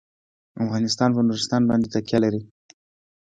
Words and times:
افغانستان 0.63 1.09
په 1.15 1.21
نورستان 1.27 1.61
باندې 1.69 1.91
تکیه 1.93 2.19
لري. 2.23 2.41